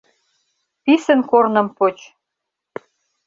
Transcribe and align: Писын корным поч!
Писын 0.83 1.19
корным 1.29 1.67
поч! 1.77 1.97